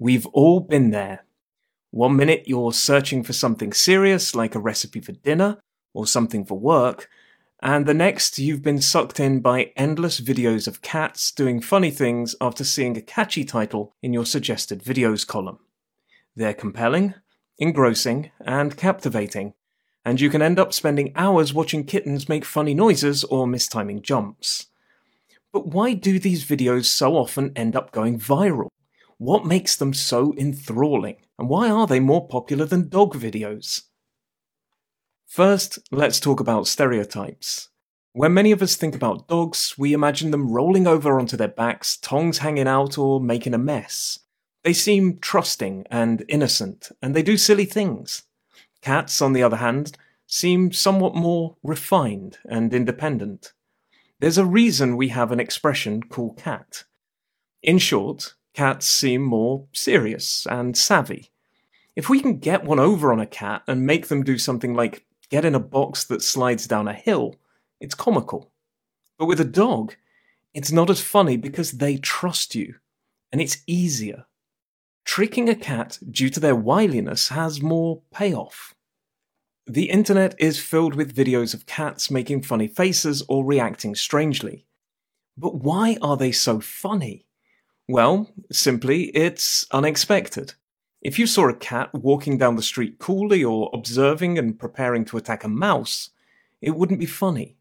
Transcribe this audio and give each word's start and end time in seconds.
We've 0.00 0.26
all 0.26 0.60
been 0.60 0.90
there. 0.90 1.24
One 1.90 2.14
minute 2.14 2.44
you're 2.46 2.72
searching 2.72 3.24
for 3.24 3.32
something 3.32 3.72
serious, 3.72 4.32
like 4.32 4.54
a 4.54 4.60
recipe 4.60 5.00
for 5.00 5.10
dinner 5.10 5.58
or 5.92 6.06
something 6.06 6.44
for 6.44 6.56
work, 6.56 7.08
and 7.60 7.84
the 7.84 7.94
next 7.94 8.38
you've 8.38 8.62
been 8.62 8.80
sucked 8.80 9.18
in 9.18 9.40
by 9.40 9.72
endless 9.76 10.20
videos 10.20 10.68
of 10.68 10.82
cats 10.82 11.32
doing 11.32 11.60
funny 11.60 11.90
things 11.90 12.36
after 12.40 12.62
seeing 12.62 12.96
a 12.96 13.02
catchy 13.02 13.44
title 13.44 13.96
in 14.00 14.12
your 14.12 14.24
suggested 14.24 14.84
videos 14.84 15.26
column. 15.26 15.58
They're 16.36 16.54
compelling, 16.54 17.14
engrossing, 17.58 18.30
and 18.40 18.76
captivating, 18.76 19.54
and 20.04 20.20
you 20.20 20.30
can 20.30 20.42
end 20.42 20.60
up 20.60 20.72
spending 20.72 21.12
hours 21.16 21.52
watching 21.52 21.82
kittens 21.82 22.28
make 22.28 22.44
funny 22.44 22.72
noises 22.72 23.24
or 23.24 23.48
mistiming 23.48 24.02
jumps. 24.02 24.66
But 25.52 25.66
why 25.66 25.94
do 25.94 26.20
these 26.20 26.44
videos 26.44 26.84
so 26.84 27.16
often 27.16 27.50
end 27.56 27.74
up 27.74 27.90
going 27.90 28.20
viral? 28.20 28.68
What 29.18 29.44
makes 29.44 29.74
them 29.76 29.92
so 29.92 30.32
enthralling? 30.38 31.16
And 31.38 31.48
why 31.48 31.68
are 31.68 31.86
they 31.86 32.00
more 32.00 32.26
popular 32.26 32.64
than 32.64 32.88
dog 32.88 33.14
videos? 33.14 33.82
First, 35.26 35.80
let's 35.90 36.20
talk 36.20 36.40
about 36.40 36.68
stereotypes. 36.68 37.68
When 38.12 38.32
many 38.32 38.52
of 38.52 38.62
us 38.62 38.76
think 38.76 38.94
about 38.94 39.28
dogs, 39.28 39.74
we 39.76 39.92
imagine 39.92 40.30
them 40.30 40.50
rolling 40.50 40.86
over 40.86 41.18
onto 41.18 41.36
their 41.36 41.48
backs, 41.48 41.96
tongues 41.96 42.38
hanging 42.38 42.66
out, 42.66 42.96
or 42.96 43.20
making 43.20 43.54
a 43.54 43.58
mess. 43.58 44.20
They 44.64 44.72
seem 44.72 45.18
trusting 45.18 45.86
and 45.90 46.24
innocent, 46.28 46.90
and 47.02 47.14
they 47.14 47.22
do 47.22 47.36
silly 47.36 47.64
things. 47.64 48.22
Cats, 48.82 49.20
on 49.20 49.32
the 49.32 49.42
other 49.42 49.58
hand, 49.58 49.96
seem 50.26 50.72
somewhat 50.72 51.14
more 51.14 51.56
refined 51.62 52.38
and 52.48 52.72
independent. 52.72 53.52
There's 54.20 54.38
a 54.38 54.44
reason 54.44 54.96
we 54.96 55.08
have 55.08 55.30
an 55.30 55.40
expression 55.40 56.02
cool 56.04 56.34
cat. 56.34 56.84
In 57.62 57.78
short, 57.78 58.34
cats 58.58 58.88
seem 58.88 59.22
more 59.22 59.68
serious 59.72 60.44
and 60.50 60.76
savvy. 60.76 61.30
If 61.94 62.08
we 62.08 62.20
can 62.20 62.40
get 62.40 62.64
one 62.64 62.80
over 62.80 63.12
on 63.12 63.20
a 63.20 63.34
cat 63.44 63.62
and 63.68 63.86
make 63.86 64.08
them 64.08 64.24
do 64.24 64.36
something 64.36 64.74
like 64.74 65.06
get 65.30 65.44
in 65.44 65.54
a 65.54 65.60
box 65.60 66.02
that 66.06 66.22
slides 66.22 66.66
down 66.66 66.88
a 66.88 66.92
hill, 66.92 67.36
it's 67.80 67.94
comical. 67.94 68.50
But 69.16 69.26
with 69.26 69.38
a 69.38 69.44
dog, 69.44 69.94
it's 70.54 70.72
not 70.72 70.90
as 70.90 71.00
funny 71.00 71.36
because 71.36 71.70
they 71.70 71.98
trust 71.98 72.56
you, 72.56 72.74
and 73.30 73.40
it's 73.40 73.62
easier. 73.68 74.26
Tricking 75.04 75.48
a 75.48 75.54
cat 75.54 76.00
due 76.10 76.28
to 76.28 76.40
their 76.40 76.56
wiliness 76.56 77.28
has 77.28 77.62
more 77.62 78.02
payoff. 78.12 78.74
The 79.68 79.88
internet 79.88 80.34
is 80.36 80.58
filled 80.58 80.96
with 80.96 81.14
videos 81.14 81.54
of 81.54 81.66
cats 81.66 82.10
making 82.10 82.42
funny 82.42 82.66
faces 82.66 83.22
or 83.28 83.44
reacting 83.44 83.94
strangely. 83.94 84.66
But 85.36 85.54
why 85.54 85.96
are 86.02 86.16
they 86.16 86.32
so 86.32 86.58
funny? 86.58 87.27
Well, 87.90 88.30
simply, 88.52 89.04
it's 89.16 89.66
unexpected. 89.70 90.52
If 91.00 91.18
you 91.18 91.26
saw 91.26 91.48
a 91.48 91.54
cat 91.54 91.88
walking 91.94 92.36
down 92.36 92.56
the 92.56 92.62
street 92.62 92.98
coolly 92.98 93.42
or 93.42 93.70
observing 93.72 94.38
and 94.38 94.58
preparing 94.58 95.06
to 95.06 95.16
attack 95.16 95.42
a 95.42 95.48
mouse, 95.48 96.10
it 96.60 96.76
wouldn't 96.76 97.00
be 97.00 97.06
funny. 97.06 97.56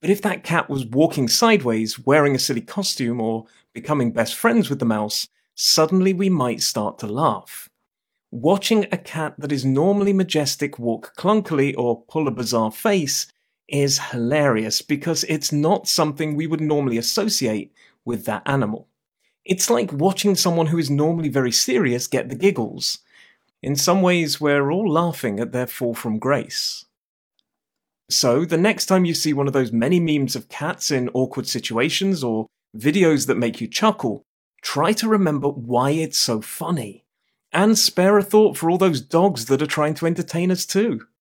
But 0.00 0.10
if 0.10 0.22
that 0.22 0.44
cat 0.44 0.70
was 0.70 0.86
walking 0.86 1.26
sideways, 1.26 1.98
wearing 1.98 2.36
a 2.36 2.38
silly 2.38 2.60
costume, 2.60 3.20
or 3.20 3.46
becoming 3.72 4.12
best 4.12 4.36
friends 4.36 4.70
with 4.70 4.78
the 4.78 4.84
mouse, 4.84 5.26
suddenly 5.56 6.12
we 6.12 6.28
might 6.28 6.62
start 6.62 6.98
to 7.00 7.08
laugh. 7.08 7.68
Watching 8.30 8.86
a 8.92 8.98
cat 8.98 9.34
that 9.38 9.50
is 9.50 9.64
normally 9.64 10.12
majestic 10.12 10.78
walk 10.78 11.14
clunkily 11.16 11.74
or 11.76 12.02
pull 12.02 12.28
a 12.28 12.30
bizarre 12.30 12.70
face 12.70 13.26
is 13.66 13.98
hilarious 13.98 14.82
because 14.82 15.24
it's 15.24 15.50
not 15.50 15.88
something 15.88 16.36
we 16.36 16.46
would 16.46 16.60
normally 16.60 16.98
associate 16.98 17.72
with 18.04 18.24
that 18.26 18.42
animal. 18.46 18.87
It's 19.48 19.70
like 19.70 19.90
watching 19.94 20.34
someone 20.34 20.66
who 20.66 20.76
is 20.76 20.90
normally 20.90 21.30
very 21.30 21.52
serious 21.52 22.06
get 22.06 22.28
the 22.28 22.36
giggles. 22.36 22.98
In 23.62 23.76
some 23.76 24.02
ways, 24.02 24.38
we're 24.38 24.70
all 24.70 24.92
laughing 24.92 25.40
at 25.40 25.52
their 25.52 25.66
fall 25.66 25.94
from 25.94 26.18
grace. 26.18 26.84
So, 28.10 28.44
the 28.44 28.58
next 28.58 28.86
time 28.86 29.06
you 29.06 29.14
see 29.14 29.32
one 29.32 29.46
of 29.46 29.54
those 29.54 29.72
many 29.72 30.00
memes 30.00 30.36
of 30.36 30.50
cats 30.50 30.90
in 30.90 31.08
awkward 31.14 31.48
situations 31.48 32.22
or 32.22 32.46
videos 32.76 33.26
that 33.26 33.38
make 33.38 33.58
you 33.58 33.68
chuckle, 33.68 34.22
try 34.60 34.92
to 34.92 35.08
remember 35.08 35.48
why 35.48 35.90
it's 35.92 36.18
so 36.18 36.42
funny. 36.42 37.06
And 37.50 37.78
spare 37.78 38.18
a 38.18 38.22
thought 38.22 38.58
for 38.58 38.70
all 38.70 38.76
those 38.76 39.00
dogs 39.00 39.46
that 39.46 39.62
are 39.62 39.66
trying 39.66 39.94
to 39.94 40.06
entertain 40.06 40.50
us 40.50 40.66
too. 40.66 41.06